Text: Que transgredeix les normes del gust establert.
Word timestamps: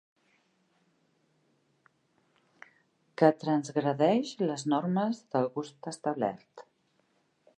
Que 3.21 3.29
transgredeix 3.43 4.33
les 4.47 4.65
normes 4.75 5.23
del 5.37 5.49
gust 5.59 5.91
establert. 5.95 6.67